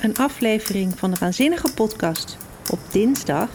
Een 0.00 0.16
aflevering 0.16 0.98
van 0.98 1.10
de 1.10 1.16
Waanzinnige 1.20 1.74
Podcast 1.74 2.36
op 2.70 2.78
dinsdag. 2.90 3.48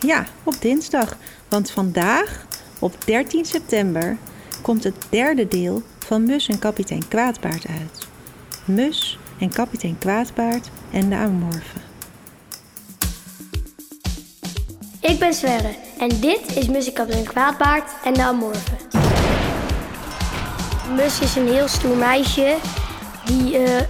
Ja, 0.00 0.26
op 0.42 0.54
dinsdag. 0.60 1.16
Want 1.48 1.70
vandaag, 1.70 2.46
op 2.78 2.94
13 3.04 3.44
september, 3.44 4.16
komt 4.62 4.84
het 4.84 4.94
derde 5.08 5.48
deel 5.48 5.82
van 5.98 6.24
Mus 6.24 6.48
en 6.48 6.58
kapitein 6.58 7.08
Kwaadbaard 7.08 7.66
uit. 7.66 8.08
Mus 8.64 9.18
en 9.38 9.50
kapitein 9.50 9.98
Kwaadbaard 9.98 10.70
en 10.90 11.08
de 11.08 11.14
Amorfen. 11.14 11.80
Ik 15.00 15.18
ben 15.18 15.34
Sverre 15.34 15.74
en 15.98 16.08
dit 16.20 16.56
is 16.56 16.68
Muziekapitein 16.68 17.24
Kwaadbaard 17.24 17.90
en 18.04 18.14
de 18.14 18.22
Amorfen. 18.22 18.78
Mus 20.94 21.20
is 21.20 21.36
een 21.36 21.48
heel 21.48 21.68
stoer 21.68 21.96
meisje 21.96 22.56
die 23.24 23.58
eh, 23.58 23.82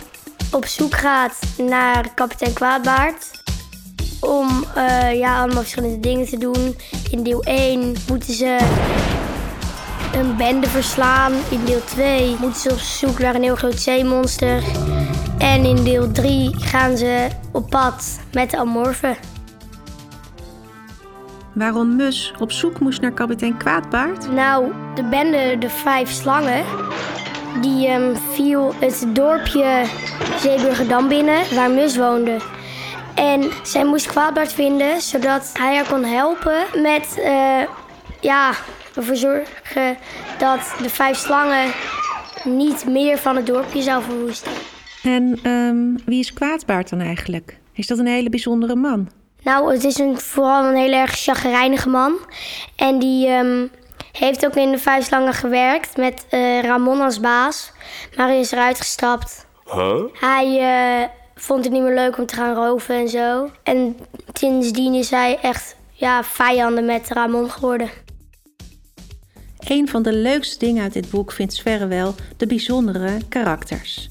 op 0.50 0.67
zoek 0.67 0.95
gaat 0.95 1.39
naar 1.57 2.14
kapitein 2.14 2.53
Kwaadbaard. 2.53 3.43
Om 4.21 4.64
eh, 4.75 5.18
ja, 5.18 5.39
allemaal 5.39 5.63
verschillende 5.63 6.00
dingen 6.00 6.27
te 6.27 6.39
doen. 6.39 6.77
In 7.11 7.22
deel 7.22 7.43
1 7.43 7.95
moeten 8.08 8.35
ze 8.35 8.58
een 10.14 10.36
bende 10.36 10.67
verslaan. 10.67 11.32
In 11.50 11.64
deel 11.64 11.85
2 11.85 12.36
moeten 12.41 12.61
ze 12.61 12.71
op 12.71 12.79
zoek 12.79 13.18
naar 13.18 13.35
een 13.35 13.43
heel 13.43 13.57
groot 13.57 13.81
zeemonster. 13.81 14.63
En 15.39 15.64
in 15.64 15.85
deel 15.85 16.13
3 16.13 16.55
gaan 16.58 16.96
ze 16.96 17.29
op 17.53 17.71
pad 17.71 18.21
met 18.32 18.50
de 18.50 18.57
Amorfen. 18.57 19.17
Waarom 21.53 21.96
Mus 21.96 22.32
op 22.39 22.53
zoek 22.53 22.80
moest 22.80 23.00
naar 23.00 23.13
kapitein 23.13 23.57
Kwaadbaard? 23.57 24.32
Nou, 24.32 24.72
de 24.94 25.05
bende, 25.05 25.57
de 25.58 25.71
vijf 25.71 26.11
slangen, 26.11 26.64
die 27.61 27.86
ehm, 27.86 28.17
viel 28.32 28.75
het 28.79 29.07
dorpje 29.09 29.85
Zeeburgerdam 30.41 31.08
binnen, 31.08 31.54
waar 31.54 31.71
Mus 31.71 31.96
woonde. 31.96 32.36
En 33.14 33.50
zij 33.62 33.84
moest 33.84 34.06
Kwaadbaard 34.06 34.52
vinden, 34.52 35.00
zodat 35.00 35.50
hij 35.52 35.77
haar 35.77 35.89
kon 35.89 36.05
helpen 36.05 36.64
met, 36.83 37.20
eh, 37.24 37.62
ja, 38.20 38.52
ervoor 38.94 39.16
zorgen 39.16 39.97
dat 40.39 40.74
de 40.83 40.91
vijf 40.91 41.16
slangen 41.16 41.72
niet 42.44 42.86
meer 42.86 43.19
van 43.19 43.36
het 43.36 43.47
dorpje 43.47 43.83
zou 43.83 44.02
verwoesten. 44.02 44.52
En 45.02 45.39
ehm, 45.42 46.05
wie 46.06 46.19
is 46.19 46.33
Kwaadbaard 46.33 46.91
dan 46.91 47.00
eigenlijk? 47.00 47.58
Is 47.72 47.86
dat 47.86 47.98
een 47.98 48.06
hele 48.06 48.30
bijzondere 48.30 48.77
man? 48.77 49.08
Nou, 49.42 49.72
het 49.72 49.84
is 49.84 49.98
een, 49.98 50.19
vooral 50.19 50.64
een 50.64 50.77
heel 50.77 50.92
erg 50.92 51.19
chagrijnige 51.19 51.89
man. 51.89 52.12
En 52.77 52.98
die 52.98 53.27
ehm, 53.27 53.67
heeft 54.20 54.46
ook 54.46 54.54
in 54.54 54.70
de 54.70 54.78
Vijf 54.78 55.04
Slangen 55.04 55.34
gewerkt 55.34 55.96
met 55.96 56.24
eh, 56.28 56.60
Ramon 56.62 57.00
als 57.00 57.20
baas. 57.20 57.72
Maar 58.16 58.27
hij 58.27 58.40
is 58.40 58.52
eruit 58.52 58.78
gestapt. 58.78 59.46
Hij 60.12 60.58
eh, 60.58 61.08
vond 61.34 61.64
het 61.64 61.72
niet 61.72 61.82
meer 61.82 61.94
leuk 61.94 62.18
om 62.18 62.27
te 62.27 62.34
gaan 62.34 62.54
roven 62.54 62.94
en 62.94 63.08
zo. 63.08 63.50
En 63.62 63.96
sindsdien 64.32 64.94
is 64.94 65.10
hij 65.10 65.38
echt 65.42 65.77
ja, 65.92 66.24
vijanden 66.24 66.84
met 66.84 67.08
Ramon 67.08 67.50
geworden. 67.50 67.90
Een 69.58 69.88
van 69.88 70.02
de 70.02 70.12
leukste 70.12 70.58
dingen 70.58 70.82
uit 70.82 70.92
dit 70.92 71.10
boek 71.10 71.32
vindt 71.32 71.55
Sverre 71.55 71.86
wel 71.86 72.14
de 72.36 72.46
bijzondere 72.46 73.18
karakters. 73.28 74.08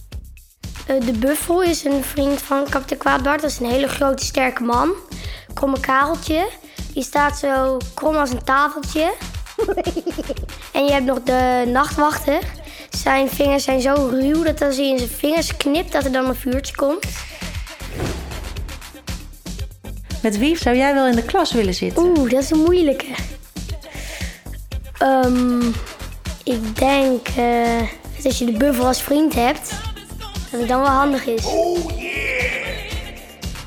Eh, 0.87 1.05
de 1.05 1.11
Buffel 1.11 1.63
is 1.63 1.83
een 1.83 2.03
vriend 2.03 2.41
van 2.41 2.69
kapitein 2.69 2.99
Kwaadbaard. 2.99 3.41
Dat 3.41 3.49
is 3.49 3.59
een 3.59 3.69
hele 3.69 3.87
grote, 3.87 4.25
sterke 4.25 4.63
man. 4.63 4.91
Kromme 5.53 5.79
kareltje. 5.79 6.47
Die 6.93 7.03
staat 7.03 7.37
zo 7.37 7.77
krom 7.93 8.15
als 8.15 8.31
een 8.31 8.43
tafeltje. 8.43 9.13
en 10.73 10.85
je 10.85 10.91
hebt 10.91 11.05
nog 11.05 11.23
de 11.23 11.63
nachtwachter. 11.67 12.39
Zijn 12.89 13.29
vingers 13.29 13.63
zijn 13.63 13.81
zo 13.81 14.09
ruw 14.11 14.43
dat 14.43 14.61
als 14.61 14.75
hij 14.75 14.87
in 14.87 14.97
zijn 14.97 15.09
vingers 15.09 15.57
knipt, 15.57 15.91
dat 15.91 16.05
er 16.05 16.11
dan 16.11 16.27
een 16.27 16.35
vuurtje 16.35 16.75
komt. 16.75 17.07
Met 20.21 20.37
wie 20.37 20.57
zou 20.57 20.75
jij 20.75 20.93
wel 20.93 21.07
in 21.07 21.15
de 21.15 21.23
klas 21.23 21.53
willen 21.53 21.73
zitten? 21.73 22.03
Oeh, 22.03 22.29
dat 22.29 22.43
is 22.43 22.49
een 22.49 22.59
moeilijke. 22.59 23.05
Ehm, 24.97 25.61
ik 26.43 26.75
denk 26.77 27.27
eh, 27.27 27.79
dat 28.15 28.25
als 28.25 28.37
je 28.37 28.45
de 28.45 28.57
buffel 28.57 28.85
als 28.85 29.01
vriend 29.01 29.33
hebt, 29.33 29.69
dat 30.51 30.59
het 30.59 30.69
dan 30.69 30.81
wel 30.81 30.89
handig 30.89 31.25
is. 31.25 31.43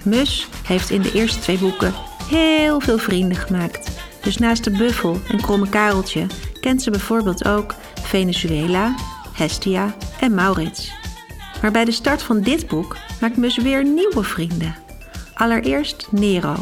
Mus 0.02 0.48
heeft 0.66 0.90
in 0.90 1.02
de 1.02 1.12
eerste 1.12 1.38
twee 1.38 1.58
boeken 1.58 1.94
heel 2.28 2.80
veel 2.80 2.98
vrienden 2.98 3.36
gemaakt. 3.36 3.91
Dus 4.22 4.36
naast 4.36 4.64
de 4.64 4.70
buffel 4.70 5.20
en 5.28 5.40
kromme 5.40 5.68
kareltje 5.68 6.26
kent 6.60 6.82
ze 6.82 6.90
bijvoorbeeld 6.90 7.44
ook 7.44 7.74
Venezuela, 8.02 8.94
Hestia 9.32 9.94
en 10.20 10.34
Maurits. 10.34 10.92
Maar 11.62 11.70
bij 11.70 11.84
de 11.84 11.92
start 11.92 12.22
van 12.22 12.40
dit 12.40 12.66
boek 12.66 12.96
maakt 13.20 13.36
Mus 13.36 13.56
weer 13.56 13.84
nieuwe 13.84 14.22
vrienden. 14.22 14.74
Allereerst 15.34 16.08
Nero. 16.10 16.56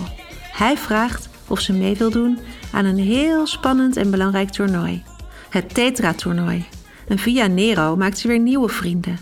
Hij 0.53 0.77
vraagt 0.77 1.29
of 1.49 1.61
ze 1.61 1.73
mee 1.73 1.97
wil 1.97 2.11
doen 2.11 2.39
aan 2.73 2.85
een 2.85 2.99
heel 2.99 3.47
spannend 3.47 3.97
en 3.97 4.11
belangrijk 4.11 4.51
toernooi. 4.51 5.03
Het 5.51 5.75
Tetra-toernooi. 5.75 6.65
En 7.09 7.19
via 7.19 7.47
Nero 7.47 7.97
maakt 7.97 8.19
ze 8.19 8.29
weer 8.29 8.39
nieuwe 8.39 8.69
vrienden. 8.69 9.19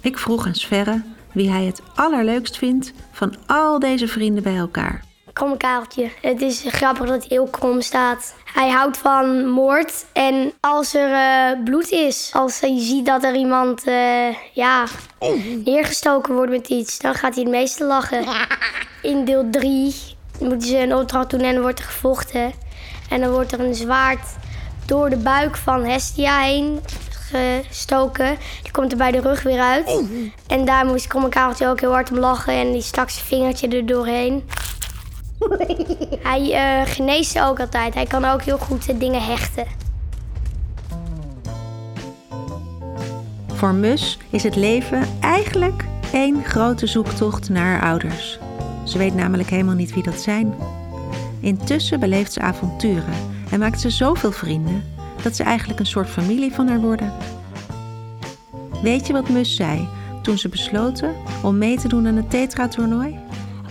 Ik 0.00 0.18
vroeg 0.18 0.46
aan 0.46 0.54
Sverre 0.54 1.02
wie 1.32 1.50
hij 1.50 1.64
het 1.64 1.82
allerleukst 1.94 2.58
vindt 2.58 2.92
van 3.12 3.34
al 3.46 3.78
deze 3.78 4.08
vrienden 4.08 4.42
bij 4.42 4.56
elkaar. 4.56 5.09
Kromme 5.32 5.56
kareltje. 5.56 6.10
Het 6.20 6.40
is 6.40 6.64
grappig 6.66 7.08
dat 7.08 7.18
hij 7.18 7.26
heel 7.28 7.46
krom 7.46 7.80
staat. 7.80 8.34
Hij 8.44 8.70
houdt 8.70 8.96
van 8.96 9.46
moord. 9.46 10.04
En 10.12 10.52
als 10.60 10.94
er 10.94 11.12
eh, 11.12 11.62
bloed 11.64 11.90
is, 11.90 12.30
als 12.32 12.60
hij 12.60 12.78
ziet 12.78 13.06
dat 13.06 13.24
er 13.24 13.34
iemand 13.34 13.84
eh, 13.84 14.34
ja, 14.52 14.84
neergestoken 15.64 16.34
wordt 16.34 16.50
met 16.50 16.68
iets, 16.68 16.98
dan 16.98 17.14
gaat 17.14 17.34
hij 17.34 17.42
het 17.42 17.52
meeste 17.52 17.84
lachen. 17.84 18.24
In 19.02 19.24
deel 19.24 19.50
3 19.50 19.94
moeten 20.40 20.68
ze 20.68 20.78
een 20.78 20.94
opdracht 20.94 21.30
doen 21.30 21.40
en 21.40 21.52
dan 21.52 21.62
wordt 21.62 21.78
er 21.78 21.84
gevochten. 21.84 22.52
En 23.10 23.20
dan 23.20 23.30
wordt 23.30 23.52
er 23.52 23.60
een 23.60 23.74
zwaard 23.74 24.26
door 24.86 25.10
de 25.10 25.16
buik 25.16 25.56
van 25.56 25.84
Hestia 25.84 26.40
heen 26.40 26.80
gestoken. 27.30 28.38
Die 28.62 28.72
komt 28.72 28.92
er 28.92 28.98
bij 28.98 29.10
de 29.10 29.20
rug 29.20 29.42
weer 29.42 29.60
uit. 29.60 30.02
En 30.46 30.64
daar 30.64 30.86
moest 30.86 31.06
Kromme 31.06 31.28
Kareltje 31.28 31.68
ook 31.68 31.80
heel 31.80 31.92
hard 31.92 32.10
om 32.10 32.18
lachen. 32.18 32.52
En 32.52 32.72
die 32.72 32.82
stak 32.82 33.10
zijn 33.10 33.24
vingertje 33.24 33.68
er 33.68 33.86
doorheen. 33.86 34.48
Hij 36.28 36.52
eh, 36.52 36.92
geneest 36.92 37.40
ook 37.40 37.60
altijd. 37.60 37.94
Hij 37.94 38.06
kan 38.06 38.24
ook 38.24 38.42
heel 38.42 38.58
goed 38.58 38.88
eh, 38.88 38.98
dingen 38.98 39.24
hechten. 39.24 39.66
Voor 43.46 43.74
Mus 43.74 44.18
is 44.30 44.42
het 44.42 44.56
leven 44.56 45.08
eigenlijk 45.20 45.84
één 46.12 46.44
grote 46.44 46.86
zoektocht 46.86 47.48
naar 47.48 47.78
haar 47.78 47.90
ouders. 47.90 48.38
Ze 48.84 48.98
weet 48.98 49.14
namelijk 49.14 49.50
helemaal 49.50 49.74
niet 49.74 49.94
wie 49.94 50.02
dat 50.02 50.20
zijn. 50.20 50.54
Intussen 51.40 52.00
beleeft 52.00 52.32
ze 52.32 52.40
avonturen 52.40 53.14
en 53.50 53.58
maakt 53.58 53.80
ze 53.80 53.90
zoveel 53.90 54.32
vrienden 54.32 54.84
dat 55.22 55.36
ze 55.36 55.42
eigenlijk 55.42 55.80
een 55.80 55.86
soort 55.86 56.08
familie 56.08 56.52
van 56.52 56.68
haar 56.68 56.80
worden. 56.80 57.12
Weet 58.82 59.06
je 59.06 59.12
wat 59.12 59.28
Mus 59.28 59.56
zei 59.56 59.88
toen 60.22 60.38
ze 60.38 60.48
besloten 60.48 61.14
om 61.42 61.58
mee 61.58 61.78
te 61.78 61.88
doen 61.88 62.06
aan 62.06 62.16
het 62.16 62.30
Tetra-toernooi? 62.30 63.18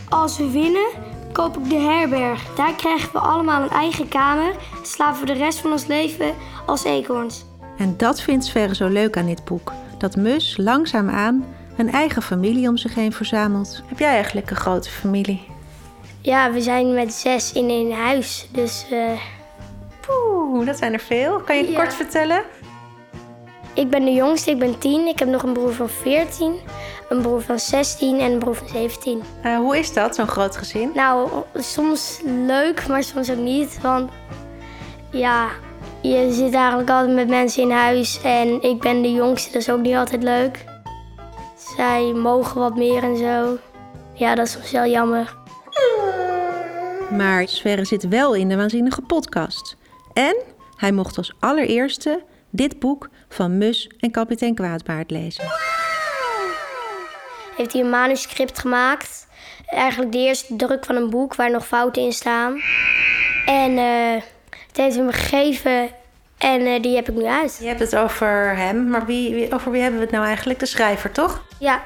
Als 0.09 0.37
we 0.37 0.49
winnen, 0.49 0.87
koop 1.31 1.57
ik 1.57 1.69
de 1.69 1.75
herberg. 1.75 2.55
Daar 2.55 2.73
krijgen 2.75 3.11
we 3.11 3.19
allemaal 3.19 3.61
een 3.61 3.69
eigen 3.69 4.07
kamer. 4.07 4.55
Slapen 4.83 5.19
we 5.19 5.25
de 5.25 5.33
rest 5.33 5.59
van 5.59 5.71
ons 5.71 5.85
leven 5.85 6.33
als 6.65 6.83
eekhoorns. 6.83 7.45
En 7.77 7.97
dat 7.97 8.21
vindt 8.21 8.45
Sverre 8.45 8.75
zo 8.75 8.87
leuk 8.87 9.17
aan 9.17 9.25
dit 9.25 9.45
boek. 9.45 9.71
Dat 9.97 10.15
Mus 10.15 10.57
langzaamaan 10.57 11.45
een 11.77 11.91
eigen 11.91 12.21
familie 12.21 12.69
om 12.69 12.77
zich 12.77 12.95
heen 12.95 13.11
verzamelt. 13.13 13.83
Heb 13.85 13.99
jij 13.99 14.13
eigenlijk 14.13 14.49
een 14.49 14.55
grote 14.55 14.89
familie? 14.89 15.47
Ja, 16.21 16.51
we 16.51 16.61
zijn 16.61 16.93
met 16.93 17.13
zes 17.13 17.51
in 17.53 17.69
één 17.69 17.91
huis. 17.91 18.47
Dus 18.51 18.85
eh, 18.91 18.97
Oeh, 20.09 20.65
dat 20.65 20.77
zijn 20.77 20.93
er 20.93 20.99
veel. 20.99 21.39
Kan 21.39 21.57
je 21.57 21.71
Ja. 21.71 21.79
kort 21.79 21.93
vertellen? 21.93 22.43
ik 23.73 23.89
ben 23.89 24.05
de 24.05 24.11
jongste, 24.13 24.51
ik 24.51 24.59
ben 24.59 24.77
tien. 24.79 25.07
Ik 25.07 25.19
heb 25.19 25.27
nog 25.27 25.43
een 25.43 25.53
broer 25.53 25.73
van 25.73 25.89
14, 25.89 26.55
een 27.09 27.21
broer 27.21 27.41
van 27.41 27.59
16 27.59 28.19
en 28.19 28.31
een 28.31 28.39
broer 28.39 28.55
van 28.55 28.67
17. 28.67 29.21
Eh, 29.41 29.57
hoe 29.57 29.77
is 29.77 29.93
dat, 29.93 30.15
zo'n 30.15 30.27
groot 30.27 30.57
gezin? 30.57 30.91
Nou, 30.93 31.29
soms 31.55 32.21
leuk, 32.47 32.87
maar 32.87 33.03
soms 33.03 33.31
ook 33.31 33.37
niet. 33.37 33.81
Want 33.81 34.11
ja, 35.11 35.49
je 36.01 36.31
zit 36.31 36.53
eigenlijk 36.53 36.89
altijd 36.89 37.15
met 37.15 37.27
mensen 37.27 37.61
in 37.63 37.71
huis. 37.71 38.21
En 38.21 38.61
ik 38.61 38.79
ben 38.79 39.01
de 39.01 39.11
jongste, 39.11 39.51
dat 39.51 39.61
is 39.61 39.69
ook 39.69 39.81
niet 39.81 39.95
altijd 39.95 40.23
leuk. 40.23 40.65
Zij 41.75 42.13
mogen 42.13 42.59
wat 42.59 42.75
meer 42.75 43.03
en 43.03 43.17
zo. 43.17 43.57
Ja, 44.13 44.35
dat 44.35 44.45
is 44.45 44.51
soms 44.51 44.71
wel 44.71 44.85
jammer. 44.85 45.37
Maar 47.17 47.47
Sverre 47.47 47.85
zit 47.85 48.07
wel 48.07 48.35
in 48.35 48.49
de 48.49 48.55
waanzinnige 48.55 49.01
podcast. 49.01 49.77
En 50.13 50.35
hij 50.75 50.91
mocht 50.91 51.17
als 51.17 51.33
allereerste 51.39 52.23
dit 52.49 52.79
boek 52.79 53.09
van 53.29 53.57
Mus 53.57 53.89
en 53.99 54.11
kapitein 54.11 54.55
Kwaadbaard 54.55 55.11
lezen. 55.11 55.43
Heeft 57.59 57.73
hij 57.73 57.81
een 57.81 57.89
manuscript 57.89 58.59
gemaakt. 58.59 59.27
Eigenlijk 59.65 60.11
de 60.11 60.17
eerste 60.17 60.55
druk 60.55 60.85
van 60.85 60.95
een 60.95 61.09
boek 61.09 61.35
waar 61.35 61.51
nog 61.51 61.67
fouten 61.67 62.01
in 62.01 62.11
staan. 62.13 62.61
En 63.45 63.77
eh, 63.77 64.21
het 64.67 64.77
heeft 64.77 64.97
me 64.97 65.13
gegeven 65.13 65.89
en 66.37 66.65
eh, 66.65 66.81
die 66.81 66.95
heb 66.95 67.09
ik 67.09 67.15
nu 67.15 67.25
uit. 67.25 67.57
Je 67.61 67.67
hebt 67.67 67.79
het 67.79 67.95
over 67.95 68.55
hem, 68.57 68.87
maar 68.89 69.05
wie, 69.05 69.33
wie- 69.33 69.53
over 69.53 69.71
wie 69.71 69.81
hebben 69.81 69.99
we 69.99 70.05
het 70.05 70.13
nou 70.15 70.25
eigenlijk? 70.25 70.59
De 70.59 70.65
schrijver, 70.65 71.11
toch? 71.11 71.43
Ja, 71.59 71.81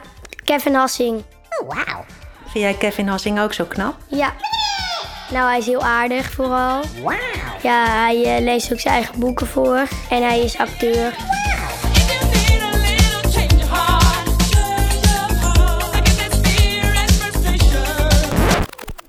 Kevin 0.46 0.74
Hassing. 0.76 1.24
Vind 2.48 2.64
jij 2.64 2.74
Kevin 2.74 3.08
Hassing 3.08 3.40
ook 3.40 3.54
zo 3.54 3.66
knap? 3.66 3.96
Ja. 4.08 4.34
Nou, 5.32 5.50
hij 5.50 5.58
is 5.58 5.66
heel 5.66 5.84
aardig 5.84 6.32
vooral. 6.32 6.82
Ja, 7.62 7.86
hij 7.86 8.36
eh, 8.36 8.44
leest 8.44 8.72
ook 8.74 8.80
zijn 8.80 8.94
eigen 8.94 9.20
boeken 9.20 9.48
voor. 9.48 9.88
En 10.10 10.24
hij 10.24 10.40
is 10.40 10.58
acteur. 10.58 11.14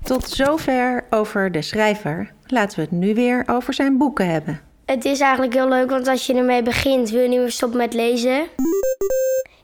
Tot 0.05 0.29
zover 0.29 1.03
over 1.09 1.51
de 1.51 1.61
schrijver. 1.61 2.31
Laten 2.45 2.75
we 2.75 2.81
het 2.81 2.91
nu 2.91 3.13
weer 3.13 3.43
over 3.47 3.73
zijn 3.73 3.97
boeken 3.97 4.29
hebben. 4.29 4.61
Het 4.85 5.05
is 5.05 5.19
eigenlijk 5.19 5.53
heel 5.53 5.67
leuk, 5.67 5.89
want 5.89 6.07
als 6.07 6.25
je 6.25 6.33
ermee 6.33 6.63
begint, 6.63 7.09
wil 7.09 7.21
je 7.21 7.27
niet 7.27 7.39
meer 7.39 7.51
stoppen 7.51 7.77
met 7.77 7.93
lezen. 7.93 8.45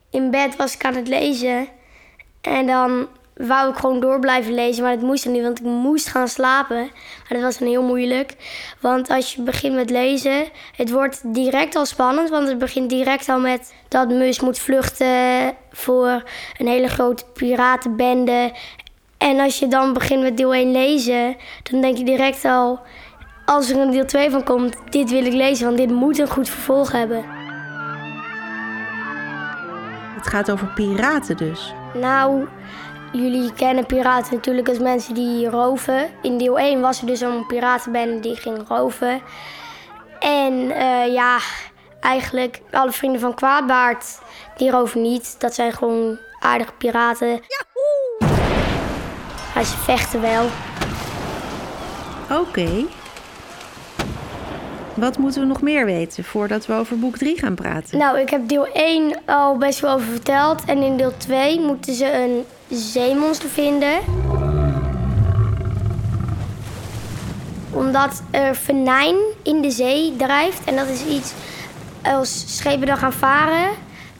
In 0.09 0.31
bed 0.31 0.55
was 0.55 0.73
ik 0.73 0.85
aan 0.85 0.95
het 0.95 1.07
lezen. 1.07 1.67
En 2.41 2.67
dan 2.67 3.07
wou 3.33 3.69
ik 3.69 3.75
gewoon 3.75 3.99
door 3.99 4.19
blijven 4.19 4.53
lezen, 4.53 4.83
maar 4.83 4.95
dat 4.95 5.03
moest 5.03 5.23
dan 5.23 5.33
niet, 5.33 5.41
want 5.41 5.59
ik 5.59 5.65
moest 5.65 6.07
gaan 6.07 6.27
slapen. 6.27 6.77
Maar 6.77 7.29
dat 7.29 7.41
was 7.41 7.57
dan 7.57 7.67
heel 7.67 7.83
moeilijk. 7.83 8.35
Want 8.79 9.09
als 9.09 9.33
je 9.33 9.41
begint 9.41 9.75
met 9.75 9.89
lezen, 9.89 10.45
het 10.75 10.91
wordt 10.91 11.33
direct 11.33 11.75
al 11.75 11.85
spannend, 11.85 12.29
want 12.29 12.47
het 12.47 12.57
begint 12.57 12.89
direct 12.89 13.29
al 13.29 13.39
met 13.39 13.73
dat 13.87 14.09
Mus 14.09 14.39
moet 14.39 14.59
vluchten 14.59 15.53
voor 15.71 16.23
een 16.57 16.67
hele 16.67 16.87
grote 16.87 17.25
piratenbende. 17.33 18.51
En 19.21 19.39
als 19.39 19.59
je 19.59 19.67
dan 19.67 19.93
begint 19.93 20.21
met 20.21 20.37
deel 20.37 20.53
1 20.53 20.71
lezen, 20.71 21.35
dan 21.71 21.81
denk 21.81 21.97
je 21.97 22.03
direct 22.03 22.45
al, 22.45 22.79
als 23.45 23.69
er 23.69 23.77
een 23.77 23.91
deel 23.91 24.05
2 24.05 24.29
van 24.29 24.43
komt, 24.43 24.75
dit 24.89 25.09
wil 25.11 25.25
ik 25.25 25.33
lezen, 25.33 25.65
want 25.65 25.77
dit 25.77 25.91
moet 25.91 26.19
een 26.19 26.27
goed 26.27 26.49
vervolg 26.49 26.91
hebben. 26.91 27.25
Het 30.15 30.27
gaat 30.27 30.51
over 30.51 30.67
piraten 30.67 31.37
dus. 31.37 31.73
Nou, 31.93 32.47
jullie 33.11 33.53
kennen 33.53 33.85
piraten 33.85 34.35
natuurlijk 34.35 34.69
als 34.69 34.79
mensen 34.79 35.13
die 35.13 35.49
roven. 35.49 36.09
In 36.21 36.37
deel 36.37 36.59
1 36.59 36.81
was 36.81 37.01
er 37.01 37.07
dus 37.07 37.21
een 37.21 37.45
piratenbende 37.47 38.19
die 38.19 38.35
ging 38.35 38.67
roven. 38.67 39.21
En 40.19 40.71
eh, 40.71 41.13
ja, 41.13 41.37
eigenlijk 41.99 42.61
alle 42.71 42.91
vrienden 42.91 43.21
van 43.21 43.33
Kwaadbaard, 43.33 44.19
die 44.57 44.71
roven 44.71 45.01
niet. 45.01 45.35
Dat 45.39 45.53
zijn 45.53 45.71
gewoon 45.71 46.17
aardige 46.39 46.73
piraten. 46.77 47.41
Maar 49.61 49.69
ze 49.69 49.77
vechten 49.77 50.21
wel. 50.21 50.49
Oké. 52.39 52.85
Wat 54.93 55.17
moeten 55.17 55.41
we 55.41 55.47
nog 55.47 55.61
meer 55.61 55.85
weten 55.85 56.23
voordat 56.23 56.65
we 56.65 56.73
over 56.73 56.99
boek 56.99 57.17
3 57.17 57.39
gaan 57.39 57.55
praten? 57.55 57.97
Nou, 57.97 58.19
ik 58.19 58.29
heb 58.29 58.47
deel 58.47 58.67
1 58.73 59.15
al 59.25 59.57
best 59.57 59.79
wel 59.79 59.93
over 59.93 60.07
verteld. 60.07 60.65
En 60.65 60.77
in 60.77 60.97
deel 60.97 61.17
2 61.17 61.59
moeten 61.59 61.93
ze 61.93 62.13
een 62.13 62.45
zeemonster 62.77 63.49
vinden. 63.49 63.99
Omdat 67.71 68.21
er 68.31 68.55
venijn 68.55 69.15
in 69.43 69.61
de 69.61 69.71
zee 69.71 70.15
drijft. 70.15 70.63
En 70.63 70.75
dat 70.75 70.87
is 70.87 71.05
iets, 71.05 71.33
als 72.03 72.57
schepen 72.57 72.87
dan 72.87 72.97
gaan 72.97 73.13
varen, 73.13 73.69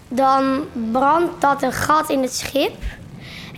dan 0.07 0.65
brandt 0.91 1.41
dat 1.41 1.63
een 1.63 1.73
gat 1.73 2.09
in 2.09 2.21
het 2.21 2.33
schip. 2.33 2.73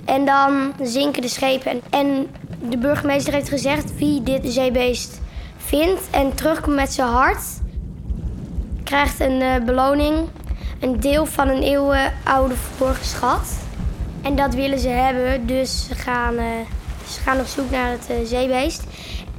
En 0.06 0.26
dan 0.26 0.74
zinken 0.82 1.22
de 1.22 1.28
schepen. 1.28 1.82
En 1.90 2.28
de 2.70 2.78
burgemeester 2.78 3.34
heeft 3.34 3.50
gezegd 3.50 3.98
wie 3.98 4.24
dit 4.24 4.42
zeebeest 4.46 5.22
vindt 5.58 6.10
en 6.10 6.36
terugkomt 6.36 6.76
met 6.76 6.94
zijn 6.94 7.08
hart, 7.08 7.44
krijgt 8.84 9.20
een 9.20 9.42
eh, 9.42 9.64
beloning. 9.64 10.28
Een 10.80 11.00
deel 11.00 11.26
van 11.26 11.48
een 11.48 11.62
eeuwenoude 11.62 12.56
verborgen 12.56 13.06
schat. 13.06 13.48
En 14.22 14.36
dat 14.36 14.54
willen 14.54 14.80
ze 14.80 14.88
hebben, 14.88 15.46
dus 15.48 15.88
ze 15.88 15.96
gaan, 15.96 16.38
eh, 16.38 16.46
ze 17.08 17.20
gaan 17.20 17.40
op 17.40 17.46
zoek 17.46 17.72
naar 17.72 17.92
het 17.92 18.10
eh, 18.10 18.16
zeebeest. 18.26 18.84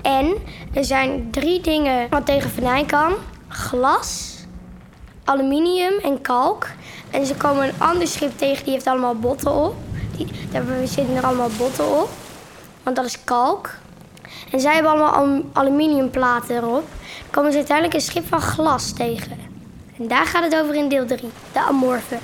En 0.03 0.35
er 0.73 0.85
zijn 0.85 1.31
drie 1.31 1.61
dingen 1.61 2.09
wat 2.11 2.27
tegen 2.27 2.51
venijn 2.51 2.87
kan. 2.87 3.13
Glas, 3.49 4.37
aluminium 5.25 5.93
en 6.03 6.21
kalk. 6.21 6.67
En 7.11 7.27
ze 7.27 7.35
komen 7.35 7.69
een 7.69 7.75
ander 7.79 8.07
schip 8.07 8.39
tegen, 8.39 8.65
die 8.65 8.73
heeft 8.73 8.87
allemaal 8.87 9.15
botten 9.15 9.53
op. 9.53 9.75
Daar 10.51 10.65
zitten 10.85 11.17
er 11.17 11.23
allemaal 11.25 11.51
botten 11.59 12.01
op. 12.01 12.09
Want 12.83 12.97
dat 12.97 13.05
is 13.05 13.25
kalk. 13.25 13.71
En 14.51 14.61
zij 14.61 14.75
hebben 14.75 14.91
allemaal 14.93 15.13
al- 15.13 15.45
aluminiumplaten 15.53 16.57
erop. 16.57 16.89
Komen 17.31 17.51
ze 17.51 17.57
uiteindelijk 17.57 17.97
een 17.97 18.03
schip 18.03 18.27
van 18.29 18.41
glas 18.41 18.93
tegen. 18.93 19.39
En 19.99 20.09
daar 20.09 20.27
gaat 20.27 20.45
het 20.45 20.57
over 20.61 20.75
in 20.75 20.89
deel 20.89 21.07
3, 21.07 21.21
de 21.53 21.61
Amorfen. 21.61 22.19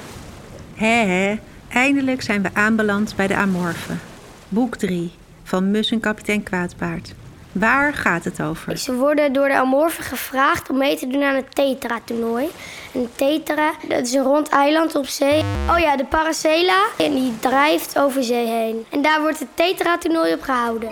Hé 0.75 1.05
hé, 1.07 1.39
eindelijk 1.69 2.23
zijn 2.23 2.43
we 2.43 2.49
aanbeland 2.53 3.17
bij 3.17 3.27
de 3.27 3.35
Amorfen. 3.37 4.01
Boek 4.49 4.77
3 4.77 5.13
van 5.45 5.71
Mus 5.71 5.91
en 5.91 6.01
kapitein 6.01 6.43
Kwaadpaard. 6.43 7.15
Waar 7.53 7.95
gaat 7.95 8.25
het 8.25 8.43
over? 8.43 8.79
Ze 8.79 8.95
worden 8.95 9.33
door 9.33 9.49
de 9.49 9.55
Amorfen 9.55 10.05
gevraagd 10.05 10.71
om 10.71 10.79
mee 10.79 10.97
te 10.97 11.07
doen 11.07 11.23
aan 11.23 11.35
het 11.35 11.55
Tetra-toernooi. 11.55 12.49
Een 12.95 13.09
Tetra, 13.15 13.73
dat 13.89 14.07
is 14.07 14.13
een 14.13 14.23
rond 14.23 14.49
eiland 14.49 14.95
op 14.95 15.07
zee. 15.07 15.43
Oh 15.71 15.79
ja, 15.79 15.97
de 15.97 16.05
Paracela. 16.05 16.87
En 16.99 17.15
die 17.15 17.39
drijft 17.39 17.99
over 17.99 18.23
zee 18.25 18.47
heen. 18.47 18.87
En 18.91 19.03
daar 19.03 19.21
wordt 19.21 19.39
het 19.39 19.49
Tetra-toernooi 19.55 20.33
op 20.33 20.43
gehouden. 20.43 20.91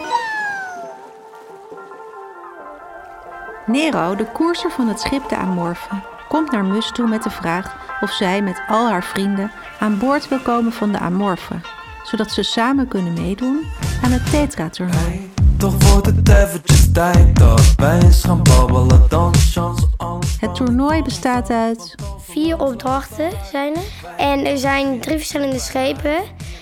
Nero, 3.67 4.15
de 4.15 4.27
koerser 4.33 4.71
van 4.71 4.89
het 4.89 5.01
schip 5.01 5.29
de 5.29 5.37
Amorfen, 5.37 6.03
komt 6.29 6.51
naar 6.51 6.65
Mus 6.65 6.93
toe 6.93 7.09
met 7.09 7.23
de 7.23 7.31
vraag 7.31 7.77
of 8.01 8.11
zij 8.11 8.43
met 8.43 8.63
al 8.69 8.89
haar 8.89 9.05
vrienden 9.05 9.53
aan 9.81 9.99
boord 9.99 10.29
wil 10.29 10.39
komen 10.39 10.73
van 10.73 10.93
de 10.93 10.99
Amorfen, 10.99 11.63
zodat 12.05 12.31
ze 12.31 12.43
samen 12.43 12.89
kunnen 12.89 13.13
meedoen 13.13 13.67
aan 14.03 14.11
het 14.11 14.31
Tetra-toernooi. 14.31 15.28
Toch 15.59 15.91
wordt 15.91 16.07
het 16.07 16.29
eventjes 16.29 16.93
tijd 16.93 17.39
dat 17.39 17.75
wij 17.77 18.01
eens 18.03 18.25
gaan 18.25 18.43
babbelen, 18.43 19.03
dan 19.09 19.33
is 19.35 19.53
chance 19.53 19.87
alles 19.97 20.37
Het 20.41 20.55
toernooi 20.55 21.03
bestaat 21.03 21.51
uit 21.51 21.95
Vier 22.19 22.61
opdrachten 22.61 23.31
zijn 23.51 23.75
er. 23.75 23.83
En 24.17 24.47
er 24.47 24.59
zijn 24.59 25.01
drie 25.01 25.17
verschillende 25.17 25.59
schepen. 25.59 26.21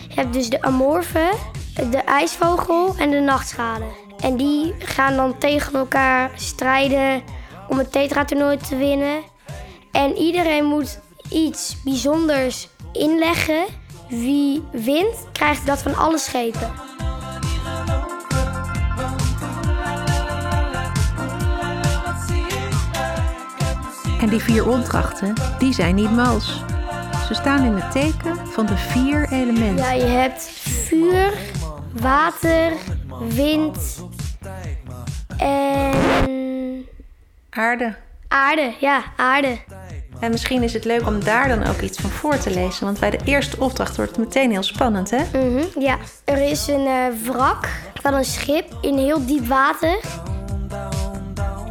Je 0.09 0.15
hebt 0.15 0.33
dus 0.33 0.51
de 0.51 0.63
Amorfen, 0.63 1.31
de 1.75 2.03
IJsvogel 2.05 2.95
en 2.99 3.11
de 3.11 3.21
Nachtschade. 3.21 3.85
En 4.21 4.37
die 4.37 4.75
gaan 4.79 5.17
dan 5.17 5.39
tegen 5.39 5.75
elkaar 5.75 6.31
strijden 6.35 7.23
om 7.69 7.79
het 7.79 7.93
Tetra-toernooi 7.93 8.57
te 8.57 8.77
winnen. 8.77 9.23
En 9.93 10.17
iedereen 10.17 10.65
moet 10.65 11.01
iets 11.31 11.77
bijzonders 11.85 12.69
inleggen. 12.93 13.65
Wie 14.09 14.63
wint, 14.73 15.17
krijgt 15.33 15.67
dat 15.67 15.83
van 15.83 15.97
alle 15.97 16.19
schepen. 16.19 16.86
En 24.27 24.33
die 24.33 24.43
vier 24.43 24.69
opdrachten, 24.69 25.33
die 25.59 25.73
zijn 25.75 25.95
niet 25.95 26.11
mals. 26.11 26.65
Ze 27.27 27.35
staan 27.35 27.65
in 27.65 27.75
het 27.75 27.93
teken 27.93 28.37
van 28.47 28.67
de 28.67 28.77
vier 28.77 29.29
elementen. 29.33 29.85
Ja, 29.85 29.93
je 29.93 30.05
hebt 30.05 30.43
vuur, 30.63 31.33
water, 31.93 32.73
wind 33.29 34.03
en 35.37 35.95
Aarde. 37.51 37.95
aarde. 38.29 38.73
Ja, 38.81 39.03
aarde. 39.17 39.59
En 40.21 40.31
misschien 40.31 40.63
is 40.63 40.73
het 40.73 40.85
leuk 40.85 41.07
om 41.07 41.25
daar 41.25 41.49
dan 41.49 41.67
ook 41.67 41.81
iets 41.81 41.99
van 41.99 42.11
voor 42.11 42.39
te 42.39 42.51
lezen. 42.51 42.85
Want 42.85 43.01
bij 43.01 43.11
de 43.11 43.21
eerste 43.25 43.61
opdracht 43.61 43.97
wordt 43.97 44.17
het 44.17 44.25
meteen 44.27 44.51
heel 44.51 44.63
spannend, 44.63 45.11
hè? 45.11 45.23
Mhm, 45.33 45.81
ja. 45.81 45.97
Er 46.25 46.51
is 46.51 46.69
een 46.69 46.87
eh, 46.87 47.07
wrak 47.25 47.69
van 48.03 48.15
een 48.15 48.25
schip 48.25 48.77
in 48.81 48.99
heel 48.99 49.27
diep 49.27 49.47
water. 49.47 49.99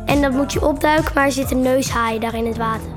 En 0.05 0.21
dat 0.21 0.31
moet 0.31 0.53
je 0.53 0.67
opduiken, 0.67 1.11
maar 1.13 1.25
er 1.25 1.31
zit 1.31 1.51
een 1.51 1.61
neushaai 1.61 2.19
daar 2.19 2.35
in 2.35 2.45
het 2.45 2.57
water. 2.57 2.87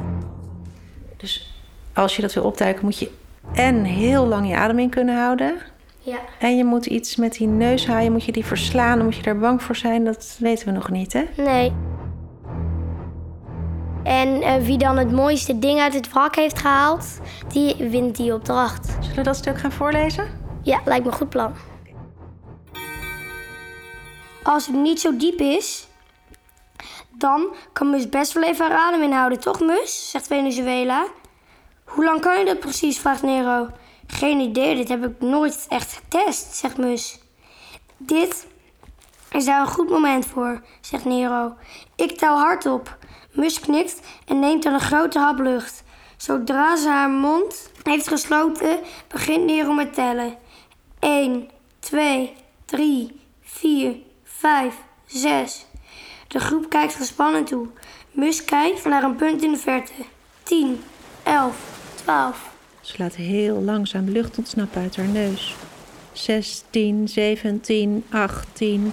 Dus 1.17 1.55
als 1.95 2.17
je 2.17 2.23
dat 2.23 2.35
wil 2.35 2.45
opduiken, 2.45 2.85
moet 2.85 2.99
je 2.99 3.11
en 3.53 3.85
heel 3.85 4.27
lang 4.27 4.49
je 4.49 4.57
adem 4.57 4.79
in 4.79 4.91
kunnen 4.91 5.17
houden. 5.17 5.59
Ja. 5.99 6.19
En 6.39 6.57
je 6.57 6.65
moet 6.65 6.87
iets 6.87 7.17
met 7.17 7.33
die 7.33 7.47
neushaaien, 7.47 8.13
moet 8.13 8.25
je 8.25 8.33
die 8.33 8.45
verslaan. 8.45 8.97
Dan 8.97 9.05
moet 9.05 9.17
je 9.17 9.23
daar 9.23 9.39
bang 9.39 9.63
voor 9.63 9.77
zijn, 9.77 10.05
dat 10.05 10.37
weten 10.39 10.67
we 10.67 10.73
nog 10.73 10.91
niet, 10.91 11.13
hè? 11.13 11.25
Nee. 11.37 11.73
En 14.03 14.43
eh, 14.43 14.57
wie 14.57 14.79
dan 14.79 14.99
het 14.99 15.13
mooiste 15.13 15.59
ding 15.59 15.81
uit 15.81 15.95
het 15.95 16.13
wrak 16.13 16.37
heeft 16.37 16.59
gehaald, 16.59 17.21
die 17.53 17.75
wint 17.91 18.17
die 18.17 18.35
opdracht. 18.35 18.87
Zullen 19.01 19.17
we 19.17 19.23
dat 19.23 19.37
stuk 19.37 19.59
gaan 19.59 19.73
voorlezen? 19.73 20.25
Ja, 20.63 20.81
lijkt 20.85 21.05
me 21.05 21.11
een 21.11 21.17
goed 21.17 21.29
plan. 21.29 21.53
Als 24.43 24.67
het 24.67 24.77
niet 24.77 25.01
zo 25.01 25.17
diep 25.17 25.41
is, 25.41 25.88
dan 27.19 27.55
kan 27.73 27.91
Mus 27.91 28.09
best 28.09 28.33
wel 28.33 28.43
even 28.43 28.67
haar 28.67 28.79
adem 28.79 29.03
inhouden, 29.03 29.41
toch 29.41 29.61
Mus? 29.61 30.11
Zegt 30.11 30.27
Venezuela. 30.27 31.07
Hoe 31.85 32.05
lang 32.05 32.21
kan 32.21 32.39
je 32.39 32.45
dat 32.45 32.61
precies? 32.61 32.99
vraagt 32.99 33.23
Nero. 33.23 33.69
Geen 34.07 34.41
idee, 34.41 34.75
dit 34.75 34.89
heb 34.89 35.05
ik 35.05 35.21
nooit 35.21 35.67
echt 35.69 35.93
getest, 35.93 36.55
zegt 36.55 36.77
Mus. 36.77 37.19
Dit 37.97 38.47
is 39.31 39.45
daar 39.45 39.61
een 39.61 39.67
goed 39.67 39.91
moment 39.91 40.27
voor, 40.27 40.63
zegt 40.81 41.05
Nero. 41.05 41.57
Ik 41.97 42.19
tel 42.19 42.37
hard 42.37 42.67
op. 42.67 42.97
Mus 43.33 43.61
knikt 43.61 44.01
en 44.27 44.39
neemt 44.39 44.63
dan 44.63 44.73
een 44.73 44.81
grote 44.81 45.19
hap 45.19 45.39
lucht. 45.39 45.83
Zodra 46.17 46.77
ze 46.77 46.89
haar 46.89 47.11
mond 47.11 47.71
heeft 47.83 48.09
gesloten, 48.09 48.79
begint 49.09 49.45
Nero 49.45 49.73
met 49.73 49.95
tellen. 49.95 50.37
1, 50.99 51.51
2, 51.79 52.37
3, 52.65 53.21
4, 53.43 53.97
5, 54.25 54.75
6. 55.07 55.67
De 56.29 56.39
groep 56.39 56.69
kijkt 56.69 56.95
gespannen 56.95 57.45
toe. 57.45 57.67
Mus 58.11 58.45
kijkt 58.45 58.85
naar 58.85 59.03
een 59.03 59.17
punt 59.17 59.43
in 59.43 59.53
de 59.53 59.59
verte. 59.59 59.93
10, 60.43 60.81
11, 61.23 61.93
12. 61.95 62.55
Ze 62.81 62.95
laat 62.99 63.15
heel 63.15 63.63
langzaam 63.63 64.09
lucht 64.09 64.39
ontsnappen 64.39 64.83
uit 64.83 64.97
haar 64.97 65.09
neus. 65.09 65.55
16, 66.13 67.09
17, 67.09 68.05
18. 68.11 68.93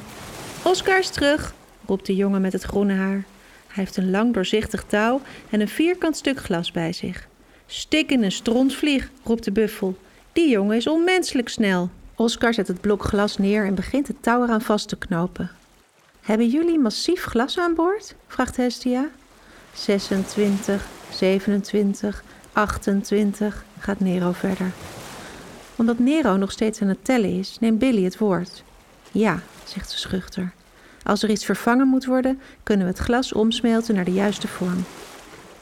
Oscar 0.64 1.00
is 1.00 1.10
terug, 1.10 1.54
roept 1.86 2.06
de 2.06 2.16
jongen 2.16 2.42
met 2.42 2.54
het 2.54 2.64
groene 2.64 2.94
haar. 2.94 3.24
Hij 3.68 3.84
heeft 3.84 3.98
een 3.98 4.12
lang 4.12 4.34
doorzichtig 4.34 4.84
touw 4.84 5.22
en 5.50 5.62
een 5.62 5.68
vierkant 5.68 6.18
stuk 6.18 6.40
glas 6.40 6.72
bij 6.72 6.94
zich. 6.94 7.28
Stik 7.66 8.12
in 8.12 8.24
een 8.24 8.32
stronsvlieg, 8.32 9.10
roept 9.24 9.44
de 9.44 9.52
buffel. 9.52 9.98
Die 10.34 10.50
jongen 10.50 10.76
is 10.76 10.88
onmenselijk 10.88 11.50
snel. 11.50 11.90
Oscar 12.16 12.54
zet 12.54 12.68
het 12.68 12.82
blok 12.82 13.04
glas 13.04 13.38
neer 13.38 13.66
en 13.66 13.76
begint 13.76 14.08
het 14.08 14.24
touw 14.24 14.44
eraan 14.44 14.62
vast 14.62 14.88
te 14.88 14.98
knopen. 14.98 15.52
Hebben 16.26 16.48
jullie 16.48 16.80
massief 16.80 17.24
glas 17.24 17.60
aan 17.60 17.76
boord? 17.76 18.16
vraagt 18.28 18.58
Hestia. 18.58 19.10
26, 19.74 20.88
27, 21.12 22.24
28, 22.54 23.66
gaat 23.80 24.00
Nero 24.00 24.32
verder. 24.32 24.72
Omdat 25.76 26.00
Nero 26.00 26.38
nog 26.38 26.52
steeds 26.52 26.82
aan 26.82 26.88
het 26.88 27.06
tellen 27.06 27.40
is, 27.40 27.58
neemt 27.60 27.80
Billy 27.80 28.04
het 28.04 28.18
woord. 28.18 28.64
Ja, 29.12 29.40
zegt 29.64 29.90
ze 29.90 29.98
schuchter. 29.98 30.52
Als 31.04 31.24
er 31.24 31.30
iets 31.30 31.46
vervangen 31.46 31.88
moet 31.88 32.06
worden, 32.06 32.40
kunnen 32.64 32.86
we 32.86 32.92
het 32.92 33.02
glas 33.02 33.34
omsmelten 33.34 33.96
naar 33.96 34.06
de 34.06 34.14
juiste 34.14 34.48
vorm. 34.48 34.84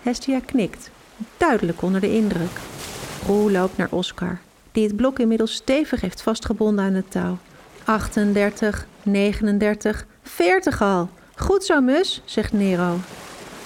Hestia 0.02 0.40
knikt, 0.46 0.90
duidelijk 1.38 1.82
onder 1.82 2.02
de 2.02 2.14
indruk. 2.14 2.60
Roel 3.26 3.52
loopt 3.52 3.78
naar 3.78 3.92
Oscar, 3.92 4.40
die 4.72 4.84
het 4.88 4.96
blok 4.96 5.20
inmiddels 5.20 5.54
stevig 5.54 6.02
heeft 6.02 6.22
vastgebonden 6.22 6.86
aan 6.86 6.94
het 6.94 7.12
touw. 7.12 7.38
38, 7.84 8.88
39, 9.04 10.06
40 10.24 10.82
al. 10.82 11.10
Goed 11.36 11.66
zo, 11.66 11.82
Mus, 11.82 12.22
zegt 12.26 12.54
Nero. 12.54 13.00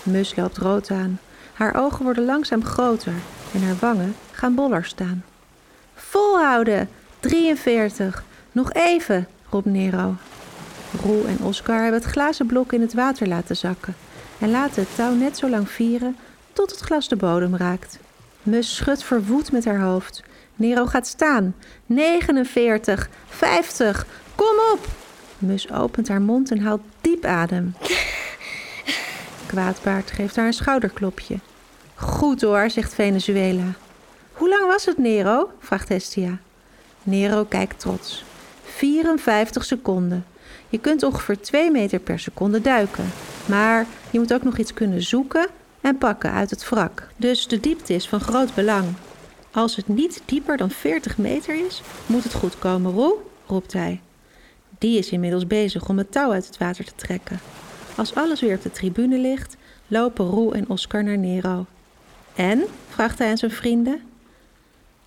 Mus 0.03 0.35
loopt 0.35 0.57
rood 0.57 0.91
aan. 0.91 1.19
Haar 1.53 1.75
ogen 1.75 2.03
worden 2.03 2.25
langzaam 2.25 2.65
groter 2.65 3.13
en 3.53 3.63
haar 3.63 3.75
wangen 3.79 4.15
gaan 4.31 4.55
boller 4.55 4.85
staan. 4.85 5.23
Volhouden! 5.95 6.89
43. 7.19 8.23
Nog 8.51 8.73
even, 8.73 9.27
roept 9.49 9.65
Nero. 9.65 10.15
Roel 11.01 11.25
en 11.25 11.37
Oscar 11.43 11.81
hebben 11.81 12.01
het 12.01 12.11
glazen 12.11 12.45
blok 12.45 12.73
in 12.73 12.81
het 12.81 12.93
water 12.93 13.27
laten 13.27 13.55
zakken 13.55 13.95
en 14.39 14.51
laten 14.51 14.81
het 14.81 14.95
touw 14.95 15.13
net 15.15 15.37
zo 15.37 15.49
lang 15.49 15.69
vieren 15.69 16.17
tot 16.53 16.71
het 16.71 16.79
glas 16.79 17.07
de 17.07 17.15
bodem 17.15 17.55
raakt. 17.55 17.99
Mus 18.43 18.75
schudt 18.75 19.03
verwoed 19.03 19.51
met 19.51 19.65
haar 19.65 19.81
hoofd. 19.81 20.23
Nero 20.55 20.85
gaat 20.85 21.07
staan. 21.07 21.55
49, 21.85 23.09
50, 23.27 24.05
kom 24.35 24.55
op! 24.73 24.96
Mus 25.37 25.71
opent 25.71 26.07
haar 26.07 26.21
mond 26.21 26.51
en 26.51 26.59
haalt 26.59 26.81
diep 27.01 27.25
adem. 27.25 27.75
Kwaadbaard 29.45 30.11
geeft 30.11 30.35
haar 30.35 30.45
een 30.45 30.53
schouderklopje. 30.53 31.39
Goed 31.95 32.41
hoor, 32.41 32.69
zegt 32.69 32.93
Venezuela. 32.93 33.73
Hoe 34.33 34.49
lang 34.49 34.65
was 34.65 34.85
het, 34.85 34.97
Nero? 34.97 35.51
vraagt 35.59 35.89
Hestia. 35.89 36.37
Nero 37.03 37.43
kijkt 37.43 37.79
trots. 37.79 38.23
54 38.63 39.65
seconden. 39.65 40.25
Je 40.69 40.77
kunt 40.77 41.03
ongeveer 41.03 41.39
2 41.39 41.71
meter 41.71 41.99
per 41.99 42.19
seconde 42.19 42.61
duiken. 42.61 43.11
Maar 43.45 43.85
je 44.11 44.19
moet 44.19 44.33
ook 44.33 44.43
nog 44.43 44.57
iets 44.57 44.73
kunnen 44.73 45.01
zoeken 45.01 45.47
en 45.81 45.97
pakken 45.97 46.31
uit 46.31 46.49
het 46.49 46.69
wrak. 46.69 47.07
Dus 47.15 47.47
de 47.47 47.59
diepte 47.59 47.93
is 47.93 48.07
van 48.07 48.19
groot 48.19 48.55
belang. 48.55 48.85
Als 49.51 49.75
het 49.75 49.87
niet 49.87 50.21
dieper 50.25 50.57
dan 50.57 50.69
40 50.69 51.17
meter 51.17 51.65
is, 51.65 51.81
moet 52.05 52.23
het 52.23 52.33
goed 52.33 52.59
komen, 52.59 52.91
Roel, 52.91 53.31
roept 53.45 53.73
hij. 53.73 54.01
Die 54.77 54.97
is 54.97 55.09
inmiddels 55.09 55.47
bezig 55.47 55.89
om 55.89 55.97
het 55.97 56.11
touw 56.11 56.31
uit 56.31 56.45
het 56.45 56.57
water 56.57 56.85
te 56.85 56.95
trekken. 56.95 57.39
Als 57.95 58.15
alles 58.15 58.41
weer 58.41 58.55
op 58.55 58.61
de 58.61 58.71
tribune 58.71 59.17
ligt, 59.17 59.57
lopen 59.87 60.25
Roel 60.25 60.53
en 60.53 60.69
Oscar 60.69 61.03
naar 61.03 61.17
Nero. 61.17 61.65
En? 62.35 62.63
vraagt 62.89 63.19
hij 63.19 63.29
aan 63.29 63.37
zijn 63.37 63.51
vrienden. 63.51 64.01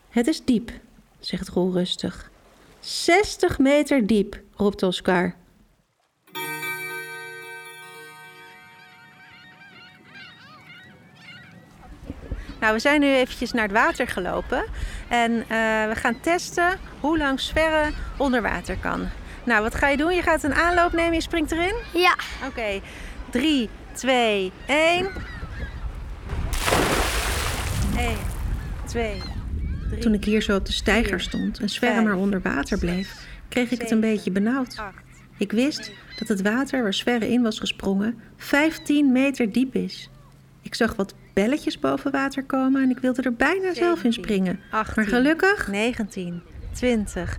Het 0.08 0.26
is 0.26 0.44
diep, 0.44 0.70
zegt 1.18 1.48
Roel 1.48 1.72
rustig. 1.72 2.30
60 2.80 3.58
meter 3.58 4.06
diep, 4.06 4.40
roept 4.56 4.82
Oscar. 4.82 5.34
Nou, 12.60 12.72
we 12.72 12.78
zijn 12.78 13.00
nu 13.00 13.14
eventjes 13.14 13.52
naar 13.52 13.62
het 13.62 13.72
water 13.72 14.08
gelopen. 14.08 14.64
En 15.08 15.32
eh, 15.32 15.48
we 15.88 15.92
gaan 15.94 16.20
testen 16.20 16.78
hoe 17.00 17.18
lang 17.18 17.40
Sverre 17.40 17.90
onder 18.16 18.42
water 18.42 18.76
kan. 18.76 19.08
Nou, 19.44 19.62
wat 19.62 19.74
ga 19.74 19.88
je 19.88 19.96
doen? 19.96 20.14
Je 20.14 20.22
gaat 20.22 20.42
een 20.42 20.54
aanloop 20.54 20.92
nemen, 20.92 21.14
je 21.14 21.20
springt 21.20 21.52
erin? 21.52 21.74
Ja, 21.92 22.14
Oké, 22.46 22.80
3, 23.30 23.68
2, 23.92 24.52
1. 24.66 25.08
1, 27.96 28.16
2, 28.86 29.22
3. 29.90 30.00
Toen 30.00 30.14
ik 30.14 30.24
hier 30.24 30.42
zo 30.42 30.56
op 30.56 30.66
de 30.66 30.72
steiger 30.72 31.20
stond 31.20 31.58
en 31.58 31.68
Sverre 31.68 32.14
onder 32.14 32.40
water 32.42 32.78
bleef, 32.78 33.26
kreeg 33.48 33.70
ik 33.70 33.80
het 33.80 33.90
een 33.90 34.00
beetje 34.00 34.30
benauwd. 34.30 34.82
Ik 35.36 35.52
wist 35.52 35.92
dat 36.18 36.28
het 36.28 36.42
water 36.42 36.82
waar 36.82 36.94
Sverre 36.94 37.28
in 37.28 37.42
was 37.42 37.58
gesprongen 37.58 38.20
15 38.36 39.12
meter 39.12 39.52
diep 39.52 39.74
is. 39.74 40.10
Ik 40.62 40.74
zag 40.74 40.96
wat 40.96 41.14
belletjes 41.32 41.78
boven 41.78 42.10
water 42.10 42.44
komen 42.44 42.82
en 42.82 42.90
ik 42.90 42.98
wilde 42.98 43.22
er 43.22 43.34
bijna 43.34 43.74
zelf 43.74 44.04
in 44.04 44.12
springen. 44.12 44.60
Maar 44.70 44.84
gelukkig 44.84 45.68
19, 45.68 46.42
20, 46.72 47.38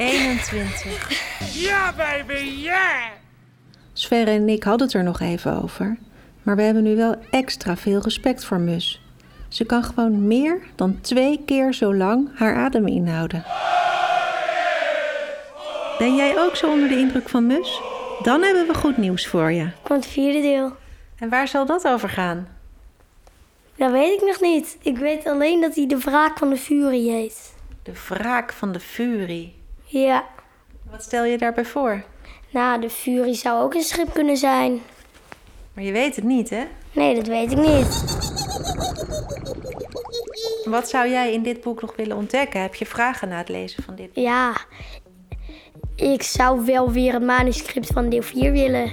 21. 0.00 1.52
Yeah, 1.54 1.96
baby, 1.96 2.62
yeah! 2.62 3.02
Sverre 3.92 4.30
en 4.30 4.48
ik 4.48 4.62
hadden 4.62 4.86
het 4.86 4.96
er 4.96 5.02
nog 5.02 5.20
even 5.20 5.62
over. 5.62 5.98
Maar 6.42 6.56
we 6.56 6.62
hebben 6.62 6.82
nu 6.82 6.96
wel 6.96 7.16
extra 7.30 7.76
veel 7.76 8.00
respect 8.00 8.44
voor 8.44 8.60
Mus. 8.60 9.02
Ze 9.48 9.64
kan 9.64 9.84
gewoon 9.84 10.26
meer 10.26 10.60
dan 10.74 11.00
twee 11.00 11.40
keer 11.46 11.74
zo 11.74 11.94
lang 11.94 12.28
haar 12.34 12.56
adem 12.56 12.86
inhouden. 12.86 13.44
Ben 15.98 16.16
jij 16.16 16.38
ook 16.38 16.56
zo 16.56 16.70
onder 16.70 16.88
de 16.88 16.98
indruk 16.98 17.28
van 17.28 17.46
Mus? 17.46 17.80
Dan 18.22 18.42
hebben 18.42 18.66
we 18.66 18.74
goed 18.74 18.96
nieuws 18.96 19.26
voor 19.26 19.52
je. 19.52 19.68
van 19.84 19.96
het 19.96 20.06
vierde 20.06 20.40
deel. 20.40 20.72
En 21.18 21.28
waar 21.28 21.48
zal 21.48 21.66
dat 21.66 21.86
over 21.86 22.08
gaan? 22.08 22.48
Dat 23.76 23.90
weet 23.90 24.20
ik 24.20 24.26
nog 24.26 24.40
niet. 24.40 24.78
Ik 24.82 24.96
weet 24.98 25.26
alleen 25.26 25.60
dat 25.60 25.74
hij 25.74 25.86
de 25.86 25.98
wraak 25.98 26.38
van 26.38 26.50
de 26.50 26.56
Fury 26.56 27.08
heet. 27.08 27.54
De 27.82 27.92
wraak 28.08 28.52
van 28.52 28.72
de 28.72 28.80
Fury. 28.80 29.58
Ja, 29.92 30.24
Wat 30.90 31.02
stel 31.02 31.24
je 31.24 31.38
daarbij 31.38 31.64
voor? 31.64 32.02
nou, 32.50 32.80
de 32.80 32.90
Fury 32.90 33.34
zou 33.34 33.62
ook 33.62 33.74
een 33.74 33.82
schip 33.82 34.12
kunnen 34.12 34.36
zijn. 34.36 34.80
Maar 35.72 35.84
je 35.84 35.92
weet 35.92 36.16
het 36.16 36.24
niet, 36.24 36.50
hè? 36.50 36.64
Nee, 36.92 37.14
dat 37.14 37.26
weet 37.26 37.50
ik 37.52 37.58
niet. 37.58 38.18
Wat 40.64 40.88
zou 40.88 41.08
jij 41.08 41.32
in 41.32 41.42
dit 41.42 41.60
boek 41.60 41.80
nog 41.80 41.96
willen 41.96 42.16
ontdekken? 42.16 42.60
Heb 42.60 42.74
je 42.74 42.86
vragen 42.86 43.28
na 43.28 43.36
het 43.36 43.48
lezen 43.48 43.82
van 43.82 43.94
dit 43.94 44.12
boek? 44.12 44.24
Ja, 44.24 44.56
ik 45.96 46.22
zou 46.22 46.64
wel 46.64 46.90
weer 46.92 47.12
het 47.12 47.22
manuscript 47.22 47.86
van 47.86 48.08
deel 48.08 48.22
4 48.22 48.52
willen. 48.52 48.90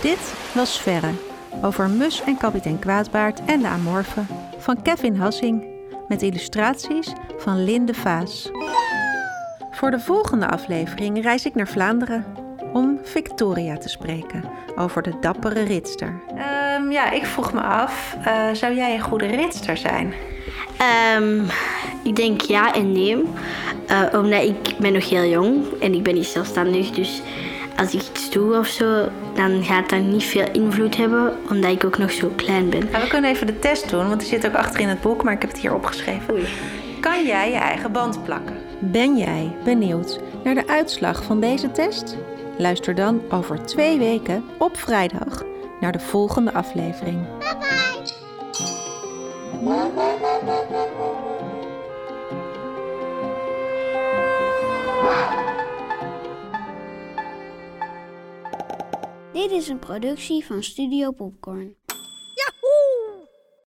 Dit 0.00 0.32
was 0.54 0.74
Sverre, 0.74 1.10
over 1.62 1.88
Mus 1.90 2.22
en 2.22 2.36
kapitein 2.36 2.78
Kwaadbaard 2.78 3.40
en 3.44 3.60
de 3.60 3.68
Amorfen 3.68 4.26
van 4.58 4.82
Kevin 4.82 5.16
Hassing, 5.16 5.64
met 6.08 6.22
illustraties 6.22 7.12
van 7.38 7.64
Linde 7.64 7.94
Vaas. 7.94 8.50
Voor 9.70 9.90
de 9.90 10.00
volgende 10.00 10.48
aflevering 10.48 11.22
reis 11.22 11.46
ik 11.46 11.54
naar 11.54 11.68
Vlaanderen 11.68 12.24
om 12.72 12.98
Victoria 13.02 13.76
te 13.76 13.88
spreken 13.88 14.44
over 14.76 15.02
de 15.02 15.12
dappere 15.20 15.62
ritster. 15.62 16.22
Ehm, 16.36 16.90
ja, 16.90 17.10
ik 17.10 17.26
vroeg 17.26 17.52
me 17.52 17.60
af, 17.60 18.16
eh, 18.24 18.48
zou 18.52 18.74
jij 18.74 18.94
een 18.94 19.00
goede 19.00 19.26
ritster 19.26 19.76
zijn? 19.76 20.14
Ehm, 20.76 21.42
ik 22.02 22.16
denk 22.16 22.40
ja 22.40 22.74
en 22.74 22.92
nee. 22.92 23.24
Eh, 23.86 24.02
omdat 24.12 24.42
ik 24.42 24.78
ben 24.78 24.92
nog 24.92 25.08
heel 25.08 25.24
jong 25.24 25.64
en 25.80 25.94
ik 25.94 26.02
ben 26.02 26.14
niet 26.14 26.26
zelfstandig. 26.26 26.90
Dus 26.90 27.22
als 27.76 27.94
ik 27.94 28.00
iets 28.00 28.30
doe 28.30 28.58
of 28.58 28.66
zo, 28.66 29.08
dan 29.34 29.64
gaat 29.64 29.90
dat 29.90 30.00
niet 30.00 30.24
veel 30.24 30.48
invloed 30.52 30.96
hebben. 30.96 31.36
Omdat 31.50 31.70
ik 31.70 31.84
ook 31.84 31.98
nog 31.98 32.12
zo 32.12 32.32
klein 32.36 32.70
ben. 32.70 32.88
Nou, 32.90 33.02
we 33.02 33.08
kunnen 33.08 33.30
even 33.30 33.46
de 33.46 33.58
test 33.58 33.90
doen, 33.90 34.08
want 34.08 34.20
die 34.20 34.28
zit 34.28 34.46
ook 34.46 34.54
achter 34.54 34.80
in 34.80 34.88
het 34.88 35.00
boek, 35.00 35.22
maar 35.22 35.32
ik 35.32 35.40
heb 35.40 35.50
het 35.50 35.60
hier 35.60 35.74
opgeschreven. 35.74 36.34
Kan 37.00 37.26
jij 37.26 37.50
je 37.50 37.56
eigen 37.56 37.92
band 37.92 38.24
plakken? 38.24 38.56
Ben 38.78 39.16
jij 39.16 39.56
benieuwd 39.64 40.20
naar 40.44 40.54
de 40.54 40.68
uitslag 40.68 41.24
van 41.24 41.40
deze 41.40 41.70
test? 41.70 42.16
Luister 42.58 42.94
dan 42.94 43.22
over 43.30 43.64
twee 43.64 43.98
weken 43.98 44.44
op 44.58 44.76
vrijdag 44.76 45.42
naar 45.80 45.92
de 45.92 46.00
volgende 46.00 46.52
aflevering. 46.52 47.26
Dit 59.44 59.52
is 59.52 59.68
een 59.68 59.78
productie 59.78 60.44
van 60.44 60.62
Studio 60.62 61.10
Popcorn. 61.10 61.76